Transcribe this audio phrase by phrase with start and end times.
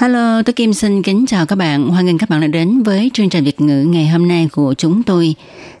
[0.00, 1.88] Hello, tôi Kim xin kính chào các bạn.
[1.88, 4.74] Hoan nghênh các bạn đã đến với chương trình Việt ngữ ngày hôm nay của
[4.74, 5.34] chúng tôi.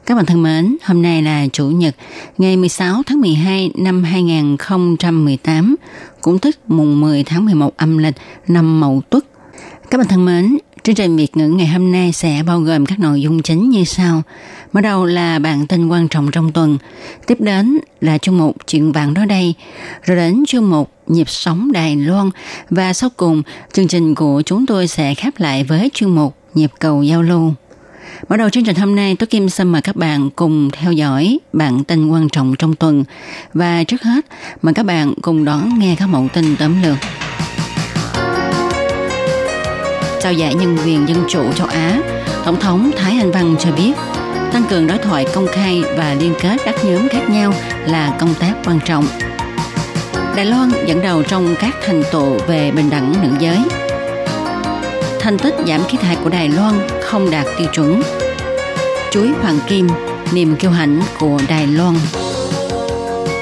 [0.06, 1.96] Các bạn thân mến, hôm nay là Chủ nhật,
[2.38, 5.76] ngày 16 tháng 12 năm 2018,
[6.20, 8.14] cũng tức mùng 10 tháng 11 âm lịch
[8.48, 9.24] năm Mậu Tuất.
[9.90, 12.98] Các bạn thân mến, chương trình Việt ngữ ngày hôm nay sẽ bao gồm các
[12.98, 14.22] nội dung chính như sau.
[14.72, 16.78] Mở đầu là bản tin quan trọng trong tuần,
[17.26, 19.54] tiếp đến là chương mục chuyện vạn đó đây,
[20.02, 22.30] rồi đến chương mục nhịp sống Đài Loan
[22.70, 23.42] và sau cùng
[23.72, 27.52] chương trình của chúng tôi sẽ khép lại với chuyên mục nhịp cầu giao lưu.
[28.28, 31.38] Mở đầu chương trình hôm nay, tôi Kim xin mời các bạn cùng theo dõi
[31.52, 33.04] bản tin quan trọng trong tuần.
[33.54, 34.26] Và trước hết,
[34.62, 36.96] mời các bạn cùng đón nghe các mẫu tin tóm lược.
[40.20, 42.00] Trao giải nhân quyền dân chủ châu Á,
[42.44, 43.92] Tổng thống Thái Anh Văn cho biết
[44.52, 47.52] tăng cường đối thoại công khai và liên kết các nhóm khác nhau
[47.86, 49.06] là công tác quan trọng.
[50.36, 53.58] Đài Loan dẫn đầu trong các thành tựu về bình đẳng nữ giới.
[55.20, 58.02] Thành tích giảm khí thải của Đài Loan không đạt tiêu chuẩn.
[59.10, 59.88] Chuối Hoàng Kim,
[60.32, 61.94] niềm kiêu hãnh của Đài Loan.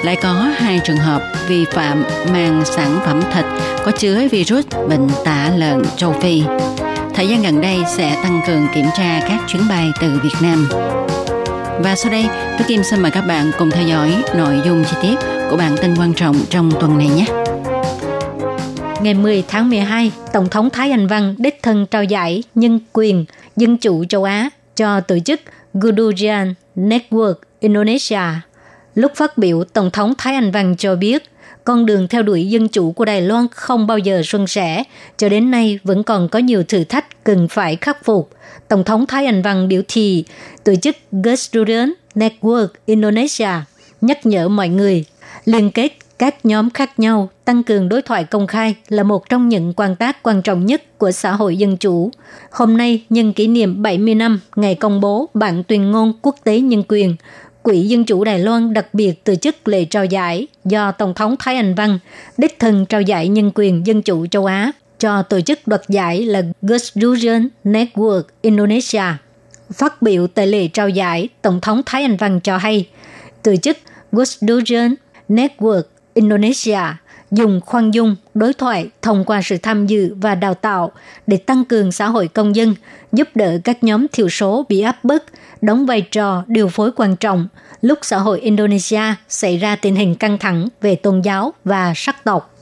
[0.05, 3.45] Lại có hai trường hợp vi phạm mang sản phẩm thịt
[3.85, 6.43] có chứa virus bệnh tả lợn châu Phi.
[7.15, 10.69] Thời gian gần đây sẽ tăng cường kiểm tra các chuyến bay từ Việt Nam.
[11.83, 12.27] Và sau đây,
[12.59, 15.15] tôi Kim xin mời các bạn cùng theo dõi nội dung chi tiết
[15.51, 17.25] của bản tin quan trọng trong tuần này nhé.
[19.03, 23.25] Ngày 10 tháng 12, Tổng thống Thái Anh Văn đích thân trao giải Nhân quyền
[23.57, 25.41] Dân chủ châu Á cho tổ chức
[25.75, 28.21] Gudujan Network Indonesia.
[28.95, 31.23] Lúc phát biểu, Tổng thống Thái Anh Văn cho biết
[31.69, 34.85] con đường theo đuổi dân chủ của Đài Loan không bao giờ suôn sẻ,
[35.17, 38.31] cho đến nay vẫn còn có nhiều thử thách cần phải khắc phục.
[38.69, 40.25] Tổng thống Thái Anh Văn biểu thị
[40.65, 43.51] tổ chức Gudujan Network Indonesia
[44.01, 45.05] nhắc nhở mọi người
[45.45, 49.49] liên kết các nhóm khác nhau, tăng cường đối thoại công khai là một trong
[49.49, 52.11] những quan tác quan trọng nhất của xã hội dân chủ.
[52.51, 56.61] Hôm nay, nhân kỷ niệm 70 năm ngày công bố bản tuyên ngôn quốc tế
[56.61, 57.17] nhân quyền,
[57.69, 61.35] Quỹ Dân chủ Đài Loan đặc biệt tổ chức lễ trao giải do Tổng thống
[61.39, 61.99] Thái Anh Văn
[62.39, 66.23] đích thân trao giải nhân quyền dân chủ châu Á cho tổ chức đoạt giải
[66.23, 69.03] là Gustusion Network Indonesia.
[69.73, 72.89] Phát biểu tại lễ trao giải, Tổng thống Thái Anh Văn cho hay,
[73.43, 73.79] tổ chức
[74.13, 74.95] Gustusion
[75.29, 75.83] Network
[76.15, 76.81] Indonesia
[77.31, 80.93] dùng khoan dung, đối thoại thông qua sự tham dự và đào tạo
[81.27, 82.75] để tăng cường xã hội công dân,
[83.13, 85.25] giúp đỡ các nhóm thiểu số bị áp bức,
[85.61, 87.49] đóng vai trò điều phối quan trọng
[87.81, 92.25] lúc xã hội Indonesia xảy ra tình hình căng thẳng về tôn giáo và sắc
[92.25, 92.55] tộc.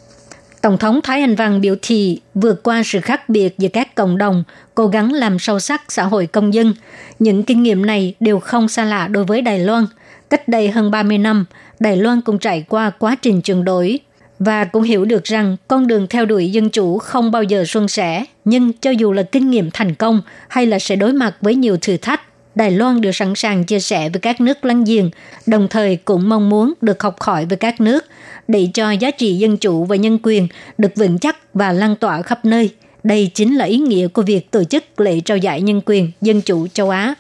[0.63, 4.19] Tổng thống Thái Anh Văn biểu thị vượt qua sự khác biệt giữa các cộng
[4.19, 6.75] đồng, cố gắng làm sâu sắc xã hội công dân.
[7.19, 9.87] Những kinh nghiệm này đều không xa lạ đối với Đài Loan.
[10.31, 11.45] Cách đây hơn 30 năm,
[11.81, 14.01] Đài Loan cũng trải qua quá trình chuyển đổi
[14.39, 17.89] và cũng hiểu được rằng con đường theo đuổi dân chủ không bao giờ suôn
[17.89, 18.25] sẻ.
[18.45, 21.77] Nhưng cho dù là kinh nghiệm thành công hay là sẽ đối mặt với nhiều
[21.81, 22.23] thử thách,
[22.57, 25.11] Đài Loan đều sẵn sàng chia sẻ với các nước láng giềng,
[25.47, 28.05] đồng thời cũng mong muốn được học hỏi với các nước
[28.49, 32.23] để cho giá trị dân chủ và nhân quyền được vững chắc và lan tỏa
[32.23, 32.71] khắp nơi.
[33.03, 36.41] Đây chính là ý nghĩa của việc tổ chức lễ trao giải nhân quyền dân
[36.41, 37.15] chủ châu Á.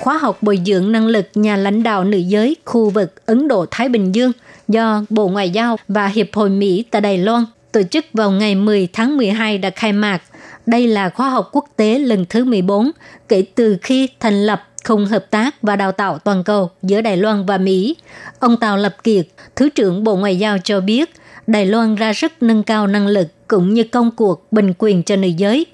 [0.00, 3.88] khóa học bồi dưỡng năng lực nhà lãnh đạo nữ giới khu vực Ấn Độ-Thái
[3.88, 4.32] Bình Dương
[4.68, 8.54] do Bộ Ngoại giao và Hiệp hội Mỹ tại Đài Loan tổ chức vào ngày
[8.54, 10.22] 10 tháng 12 đã khai mạc.
[10.70, 12.90] Đây là khóa học quốc tế lần thứ 14
[13.28, 17.16] kể từ khi thành lập khung hợp tác và đào tạo toàn cầu giữa Đài
[17.16, 17.96] Loan và Mỹ.
[18.38, 19.26] Ông Tào Lập Kiệt,
[19.56, 21.10] Thứ trưởng Bộ Ngoại giao cho biết,
[21.46, 25.16] Đài Loan ra sức nâng cao năng lực cũng như công cuộc bình quyền cho
[25.16, 25.66] nữ giới.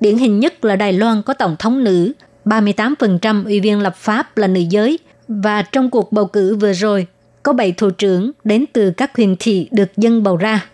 [0.00, 2.12] Điển hình nhất là Đài Loan có tổng thống nữ,
[2.44, 4.98] 38% ủy viên lập pháp là nữ giới
[5.28, 7.06] và trong cuộc bầu cử vừa rồi
[7.42, 10.66] có 7 thủ trưởng đến từ các huyện thị được dân bầu ra.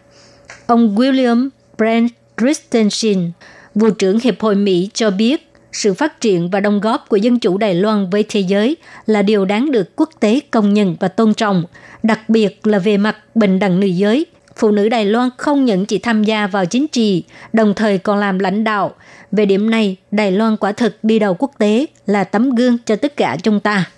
[0.67, 1.49] Ông William
[1.79, 2.11] Brent
[2.41, 3.31] Christensen,
[3.79, 7.39] vụ trưởng Hiệp hội Mỹ cho biết sự phát triển và đóng góp của dân
[7.39, 8.77] chủ Đài Loan với thế giới
[9.07, 11.65] là điều đáng được quốc tế công nhận và tôn trọng,
[12.03, 14.27] đặc biệt là về mặt bình đẳng nữ giới.
[14.57, 17.23] Phụ nữ Đài Loan không những chỉ tham gia vào chính trị,
[17.53, 18.95] đồng thời còn làm lãnh đạo,
[19.33, 22.97] về điểm này, Đài Loan quả thực đi đầu quốc tế là tấm gương cho
[22.97, 23.91] tất cả chúng ta.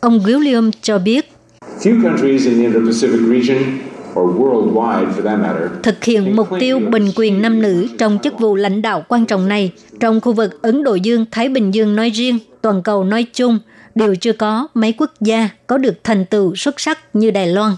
[0.00, 1.32] Ông William cho biết,
[1.80, 3.78] Few countries in the Indo-Pacific region
[5.82, 9.48] thực hiện mục tiêu bình quyền nam nữ trong chức vụ lãnh đạo quan trọng
[9.48, 13.58] này trong khu vực Ấn Độ Dương-Thái Bình Dương nói riêng, toàn cầu nói chung,
[13.94, 17.72] đều chưa có mấy quốc gia có được thành tựu xuất sắc như Đài Loan.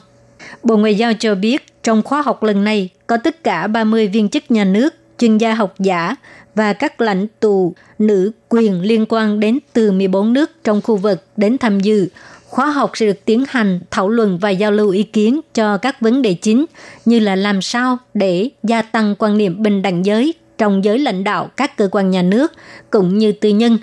[0.63, 4.29] Bộ Ngoại giao cho biết trong khóa học lần này có tất cả 30 viên
[4.29, 6.17] chức nhà nước, chuyên gia học giả
[6.55, 11.25] và các lãnh tụ nữ quyền liên quan đến từ 14 nước trong khu vực
[11.37, 12.09] đến tham dự.
[12.49, 16.01] Khóa học sẽ được tiến hành thảo luận và giao lưu ý kiến cho các
[16.01, 16.65] vấn đề chính
[17.05, 21.25] như là làm sao để gia tăng quan niệm bình đẳng giới trong giới lãnh
[21.25, 22.53] đạo các cơ quan nhà nước
[22.91, 23.79] cũng như tư nhân,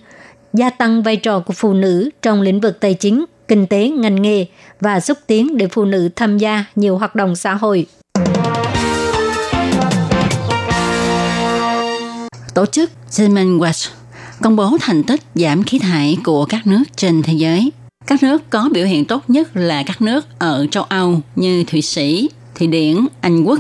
[0.54, 4.22] gia tăng vai trò của phụ nữ trong lĩnh vực tài chính, kinh tế, ngành
[4.22, 4.46] nghề
[4.80, 7.86] và xúc tiến để phụ nữ tham gia nhiều hoạt động xã hội.
[12.54, 13.92] Tổ chức German Watch
[14.42, 17.72] công bố thành tích giảm khí thải của các nước trên thế giới.
[18.08, 21.82] Các nước có biểu hiện tốt nhất là các nước ở châu Âu như Thụy
[21.82, 23.60] Sĩ, Thụy Điển, Anh Quốc.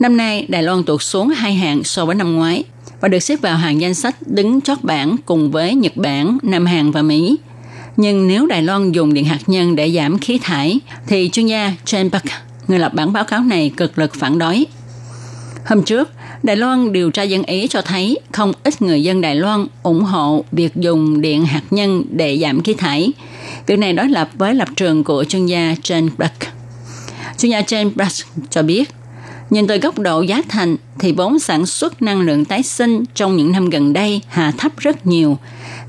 [0.00, 2.64] Năm nay, Đài Loan tụt xuống hai hạng so với năm ngoái
[3.00, 6.66] và được xếp vào hàng danh sách đứng chót bảng cùng với Nhật Bản, Nam
[6.66, 7.36] Hàn và Mỹ.
[7.96, 11.72] Nhưng nếu Đài Loan dùng điện hạt nhân để giảm khí thải, thì chuyên gia
[11.84, 12.24] Chen Park,
[12.68, 14.66] người lập bản báo cáo này cực lực phản đối.
[15.66, 16.10] Hôm trước,
[16.42, 20.02] Đài Loan điều tra dân Ý cho thấy không ít người dân Đài Loan ủng
[20.02, 23.12] hộ việc dùng điện hạt nhân để giảm khí thải.
[23.66, 26.48] Việc này đối lập với lập trường của chuyên gia Jane Brack.
[27.38, 28.12] Chuyên gia Jane Brack
[28.50, 28.90] cho biết,
[29.50, 33.36] nhìn từ góc độ giá thành thì vốn sản xuất năng lượng tái sinh trong
[33.36, 35.38] những năm gần đây hạ thấp rất nhiều.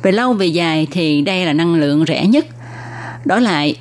[0.01, 2.45] Về lâu về dài thì đây là năng lượng rẻ nhất.
[3.25, 3.75] Đó lại,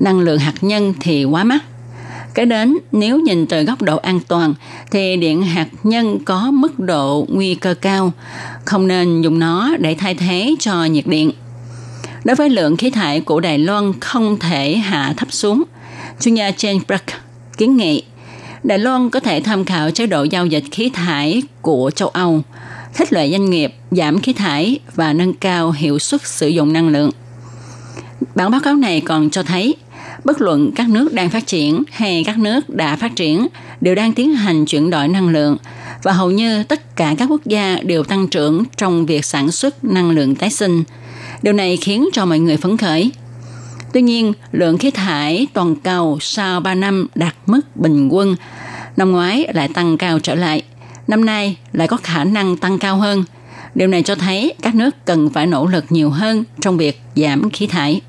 [0.00, 1.62] năng lượng hạt nhân thì quá mắc
[2.36, 4.54] cái đến nếu nhìn từ góc độ an toàn
[4.90, 8.12] thì điện hạt nhân có mức độ nguy cơ cao,
[8.64, 11.30] không nên dùng nó để thay thế cho nhiệt điện.
[12.26, 15.62] Đối với lượng khí thải của Đài Loan không thể hạ thấp xuống,
[16.20, 17.04] chuyên gia Jane Brack
[17.56, 18.02] kiến nghị
[18.62, 22.42] Đài Loan có thể tham khảo chế độ giao dịch khí thải của châu Âu,
[22.94, 26.88] thích lệ doanh nghiệp, giảm khí thải và nâng cao hiệu suất sử dụng năng
[26.88, 27.10] lượng.
[28.34, 29.74] Bản báo cáo này còn cho thấy
[30.24, 33.46] bất luận các nước đang phát triển hay các nước đã phát triển
[33.80, 35.56] đều đang tiến hành chuyển đổi năng lượng
[36.02, 39.84] và hầu như tất cả các quốc gia đều tăng trưởng trong việc sản xuất
[39.84, 40.84] năng lượng tái sinh.
[41.42, 43.10] Điều này khiến cho mọi người phấn khởi.
[43.92, 48.36] Tuy nhiên, lượng khí thải toàn cầu sau 3 năm đạt mức bình quân,
[48.96, 50.62] năm ngoái lại tăng cao trở lại,
[51.08, 53.24] năm nay lại có khả năng tăng cao hơn.
[53.74, 57.50] Điều này cho thấy các nước cần phải nỗ lực nhiều hơn trong việc giảm
[57.50, 58.00] khí thải.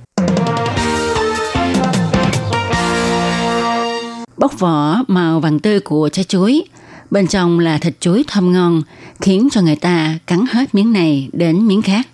[4.37, 6.63] Bóc vỏ màu vàng tươi của trái chuối,
[7.11, 8.81] bên trong là thịt chuối thơm ngon,
[9.21, 12.07] khiến cho người ta cắn hết miếng này đến miếng khác.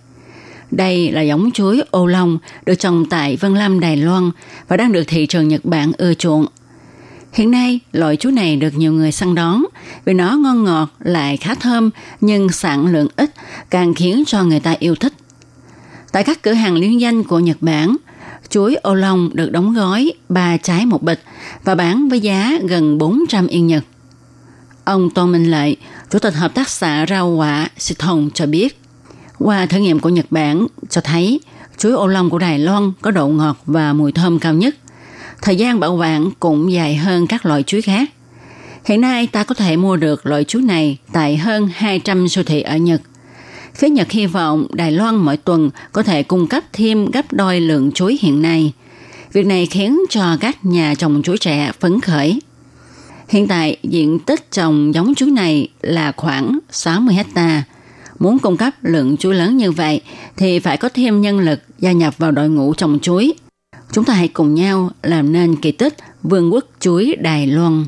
[0.76, 4.32] Đây là giống chuối ô long được trồng tại Vân Lâm, Đài Loan
[4.68, 6.46] và đang được thị trường Nhật Bản ưa chuộng.
[7.34, 9.66] Hiện nay, loại chuối này được nhiều người săn đón
[10.06, 11.90] vì nó ngon ngọt lại khá thơm
[12.22, 13.32] nhưng sản lượng ít
[13.70, 15.14] càng khiến cho người ta yêu thích.
[16.12, 17.96] Tại các cửa hàng liên danh của Nhật Bản,
[18.50, 21.24] chuối ô long được đóng gói 3 trái một bịch
[21.64, 23.84] và bán với giá gần 400 yên Nhật.
[24.84, 25.78] Ông Tô Minh Lợi,
[26.10, 28.83] Chủ tịch Hợp tác xã rau quả Xịt Hồng cho biết,
[29.44, 31.40] qua thử nghiệm của Nhật Bản cho thấy
[31.78, 34.76] chuối ô long của Đài Loan có độ ngọt và mùi thơm cao nhất.
[35.42, 38.10] Thời gian bảo quản cũng dài hơn các loại chuối khác.
[38.86, 42.62] Hiện nay ta có thể mua được loại chuối này tại hơn 200 siêu thị
[42.62, 43.02] ở Nhật.
[43.76, 47.60] Phía Nhật hy vọng Đài Loan mỗi tuần có thể cung cấp thêm gấp đôi
[47.60, 48.74] lượng chuối hiện nay.
[49.34, 52.40] Việc này khiến cho các nhà trồng chuối trẻ phấn khởi.
[53.30, 57.64] Hiện tại, diện tích trồng giống chuối này là khoảng 60 hectare,
[58.24, 60.02] Muốn cung cấp lượng chuối lớn như vậy
[60.38, 63.34] thì phải có thêm nhân lực gia nhập vào đội ngũ trồng chuối.
[63.92, 67.86] Chúng ta hãy cùng nhau làm nên kỳ tích Vương quốc chuối Đài Loan.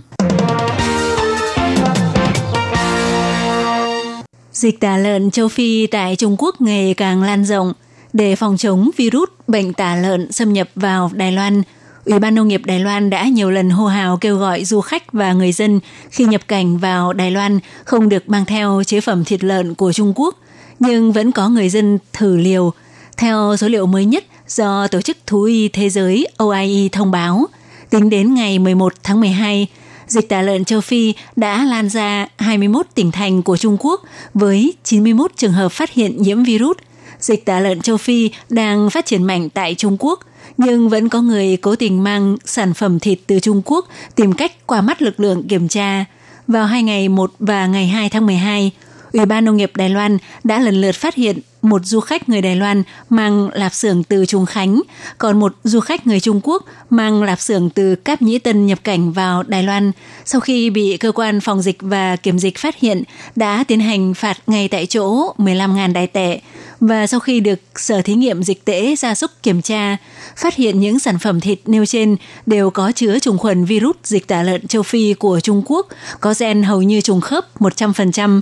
[4.51, 7.74] Dịch tả lợn châu Phi tại Trung Quốc ngày càng lan rộng.
[8.13, 11.62] Để phòng chống virus bệnh tả lợn xâm nhập vào Đài Loan,
[12.06, 15.14] Ủy ban Nông nghiệp Đài Loan đã nhiều lần hô hào kêu gọi du khách
[15.14, 19.24] và người dân khi nhập cảnh vào Đài Loan không được mang theo chế phẩm
[19.24, 20.36] thịt lợn của Trung Quốc,
[20.80, 22.74] nhưng vẫn có người dân thử liều.
[23.18, 27.46] Theo số liệu mới nhất do Tổ chức Thú y Thế giới OIE thông báo,
[27.90, 29.68] tính đến ngày 11 tháng 12,
[30.08, 34.02] dịch tả lợn châu Phi đã lan ra 21 tỉnh thành của Trung Quốc
[34.34, 36.78] với 91 trường hợp phát hiện nhiễm virus.
[37.20, 40.20] Dịch tả lợn châu Phi đang phát triển mạnh tại Trung Quốc,
[40.58, 44.68] nhưng vẫn có người cố tình mang sản phẩm thịt từ Trung Quốc tìm cách
[44.68, 46.06] qua mắt lực lượng kiểm tra.
[46.48, 48.72] Vào hai ngày 1 và ngày 2 tháng 12,
[49.16, 52.42] Ủy ban Nông nghiệp Đài Loan đã lần lượt phát hiện một du khách người
[52.42, 54.82] Đài Loan mang lạp xưởng từ Trung Khánh,
[55.18, 58.80] còn một du khách người Trung Quốc mang lạp xưởng từ Cáp Nhĩ Tân nhập
[58.84, 59.92] cảnh vào Đài Loan.
[60.26, 63.04] Sau khi bị cơ quan phòng dịch và kiểm dịch phát hiện,
[63.36, 66.40] đã tiến hành phạt ngay tại chỗ 15.000 đài tệ.
[66.80, 69.98] Và sau khi được Sở Thí nghiệm Dịch tễ Gia súc kiểm tra,
[70.38, 74.28] phát hiện những sản phẩm thịt nêu trên đều có chứa trùng khuẩn virus dịch
[74.28, 75.88] tả lợn châu Phi của Trung Quốc,
[76.20, 78.42] có gen hầu như trùng khớp 100%.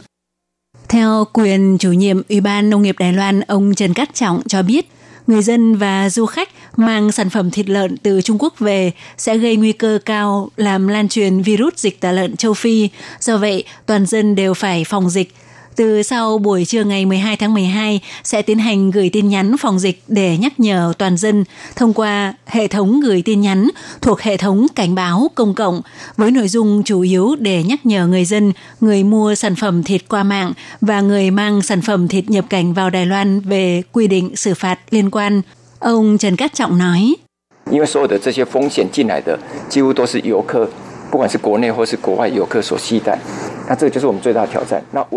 [0.94, 4.62] Theo quyền chủ nhiệm Ủy ban Nông nghiệp Đài Loan, ông Trần Cát Trọng cho
[4.62, 4.88] biết,
[5.28, 9.38] người dân và du khách mang sản phẩm thịt lợn từ Trung Quốc về sẽ
[9.38, 12.90] gây nguy cơ cao làm lan truyền virus dịch tả lợn châu Phi.
[13.20, 15.34] Do vậy, toàn dân đều phải phòng dịch,
[15.77, 19.79] từ sau buổi trưa ngày 12 tháng 12 sẽ tiến hành gửi tin nhắn phòng
[19.79, 21.45] dịch để nhắc nhở toàn dân
[21.77, 23.69] thông qua hệ thống gửi tin nhắn
[24.01, 25.83] thuộc hệ thống cảnh báo công cộng
[26.17, 30.09] với nội dung chủ yếu để nhắc nhở người dân, người mua sản phẩm thịt
[30.09, 34.07] qua mạng và người mang sản phẩm thịt nhập cảnh vào Đài Loan về quy
[34.07, 35.43] định xử phạt liên quan.
[35.79, 37.15] Ông Trần Cát Trọng nói.
[37.71, 40.69] 因为所有的这些风险进来的，几乎都是游客
[41.11, 43.19] 不管是国内或是国外游客所携带，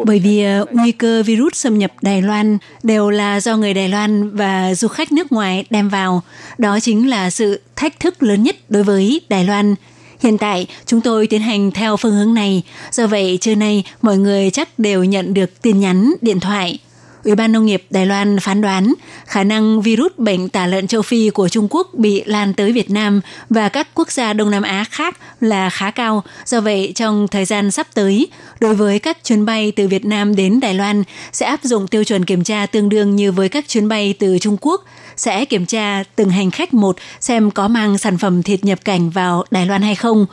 [0.05, 3.75] bởi vì ờ, ờ, nguy cơ virus xâm nhập Đài Loan đều là do người
[3.75, 6.23] Đài Loan và du khách nước ngoài đem vào.
[6.59, 9.75] Đó chính là sự thách thức lớn nhất đối với Đài Loan.
[10.21, 12.63] Hiện tại, chúng tôi tiến hành theo phương hướng này.
[12.91, 16.79] Do vậy, trưa nay, mọi người chắc đều nhận được tin nhắn, điện thoại–
[17.27, 18.95] Ủy ban Nông nghiệp Đài Loan phán đoán
[19.27, 22.91] khả năng virus bệnh tả lợn châu Phi của Trung Quốc bị lan tới Việt
[22.91, 26.23] Nam và các quốc gia Đông Nam Á khác là khá cao.
[26.47, 28.29] Do vậy, trong thời gian sắp tới,
[28.61, 31.03] đối với các chuyến bay từ Việt Nam đến Đài Loan
[31.33, 34.39] sẽ áp dụng tiêu chuẩn kiểm tra tương đương như với các chuyến bay từ
[34.39, 34.85] Trung Quốc,
[35.17, 39.11] sẽ kiểm tra từng hành khách một xem có mang sản phẩm thịt nhập cảnh
[39.11, 40.27] vào Đài Loan hay không.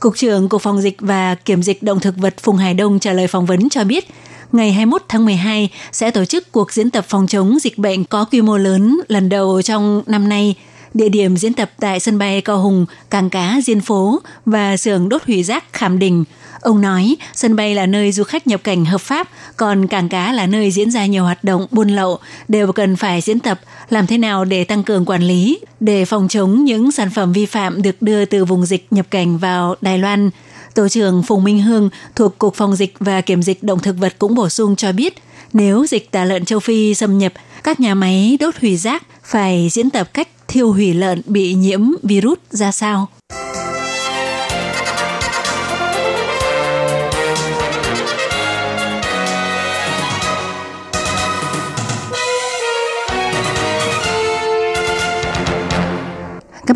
[0.00, 3.12] Cục trưởng Cục Phòng dịch và Kiểm dịch Động thực vật Phùng Hải Đông trả
[3.12, 4.08] lời phỏng vấn cho biết,
[4.52, 8.24] ngày 21 tháng 12 sẽ tổ chức cuộc diễn tập phòng chống dịch bệnh có
[8.24, 10.54] quy mô lớn lần đầu trong năm nay.
[10.94, 15.08] Địa điểm diễn tập tại sân bay Cao Hùng, cảng cá Diên Phố và xưởng
[15.08, 16.24] đốt hủy rác Khảm Đình.
[16.60, 20.32] Ông nói sân bay là nơi du khách nhập cảnh hợp pháp, còn cảng cá
[20.32, 24.06] là nơi diễn ra nhiều hoạt động buôn lậu, đều cần phải diễn tập làm
[24.06, 27.82] thế nào để tăng cường quản lý, để phòng chống những sản phẩm vi phạm
[27.82, 30.30] được đưa từ vùng dịch nhập cảnh vào Đài Loan.
[30.74, 34.14] Tổ trưởng Phùng Minh Hương thuộc Cục Phòng dịch và Kiểm dịch Động thực vật
[34.18, 35.14] cũng bổ sung cho biết,
[35.52, 39.68] nếu dịch tả lợn châu Phi xâm nhập, các nhà máy đốt hủy rác phải
[39.72, 43.08] diễn tập cách thiêu hủy lợn bị nhiễm virus ra sao.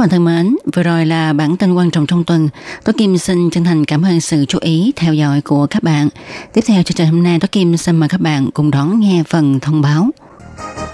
[0.04, 2.48] Bạn thân mến, vừa rồi là bản tin quan trọng trong tuần.
[2.84, 6.08] Tố Kim xin chân thành cảm ơn sự chú ý theo dõi của các bạn.
[6.52, 9.22] Tiếp theo chương trình hôm nay, Tố Kim xin mời các bạn cùng đón nghe
[9.28, 10.10] phần thông báo.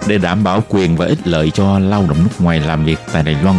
[0.07, 3.23] Để đảm bảo quyền và ích lợi cho lao động nước ngoài làm việc tại
[3.23, 3.57] Đài Loan,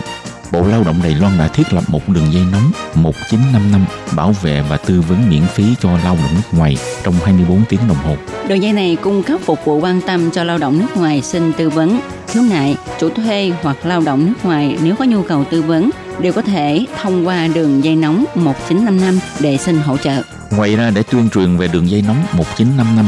[0.51, 4.63] Bộ Lao động Đài Loan đã thiết lập một đường dây nóng 1955 bảo vệ
[4.69, 8.15] và tư vấn miễn phí cho lao động nước ngoài trong 24 tiếng đồng hồ.
[8.47, 11.53] Đường dây này cung cấp phục vụ quan tâm cho lao động nước ngoài xin
[11.53, 11.99] tư vấn,
[12.31, 15.89] khiếu nại, chủ thuê hoặc lao động nước ngoài nếu có nhu cầu tư vấn
[16.19, 20.21] đều có thể thông qua đường dây nóng 1955 để xin hỗ trợ.
[20.51, 23.05] Ngoài ra để tuyên truyền về đường dây nóng 1955,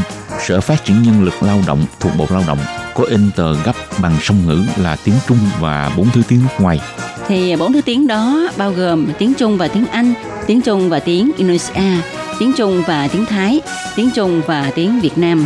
[0.48, 2.58] Sở Phát triển Nhân lực Lao động thuộc Bộ Lao động
[2.96, 6.64] có in tờ gấp bằng song ngữ là tiếng Trung và bốn thứ tiếng nước
[6.64, 6.80] ngoài.
[7.28, 10.14] Thì bốn thứ tiếng đó bao gồm tiếng Trung và tiếng Anh,
[10.48, 12.02] tiếng Trung và tiếng Indonesia,
[12.40, 13.62] tiếng Trung và tiếng Thái,
[13.96, 15.46] tiếng Trung và tiếng Việt Nam.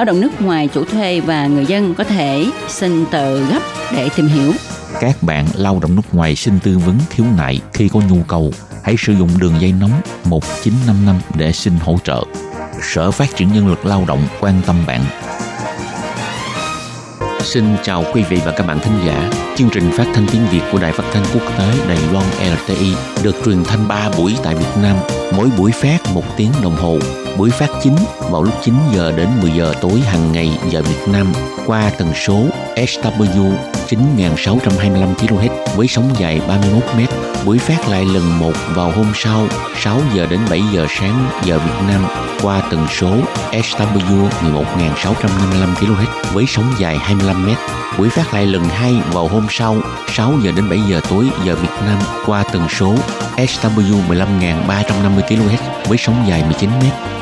[0.00, 3.60] Lao động nước ngoài chủ thuê và người dân có thể xin tờ gấp
[3.92, 4.52] để tìm hiểu.
[5.00, 8.52] Các bạn lao động nước ngoài xin tư vấn khiếu nại khi có nhu cầu,
[8.82, 9.90] hãy sử dụng đường dây nóng
[10.24, 12.24] 1955 để xin hỗ trợ.
[12.82, 15.00] Sở Phát triển Nhân lực Lao động quan tâm bạn
[17.40, 19.30] Xin chào quý vị và các bạn thính giả.
[19.56, 22.26] Chương trình phát thanh tiếng Việt của Đài Phát thanh Quốc tế Đài Loan
[22.64, 24.96] RTI được truyền thanh 3 buổi tại Việt Nam,
[25.36, 26.98] mỗi buổi phát một tiếng đồng hồ.
[27.40, 27.96] Buổi phát chính
[28.30, 31.32] vào lúc 9 giờ đến 10 giờ tối hàng ngày giờ Việt Nam
[31.66, 32.44] qua tần số
[32.76, 33.52] SW
[33.88, 37.00] 9625 kHz với sóng dài 31 m.
[37.46, 41.58] Buổi phát lại lần một vào hôm sau 6 giờ đến 7 giờ sáng giờ
[41.58, 42.04] Việt Nam
[42.42, 43.10] qua tần số
[43.52, 47.50] SW 11655 kHz với sóng dài 25 m.
[47.98, 49.76] Buổi phát lại lần hai vào hôm sau
[50.08, 52.94] 6 giờ đến 7 giờ tối giờ Việt Nam qua tần số
[53.36, 57.19] SW 15350 kHz với sóng dài 19 m.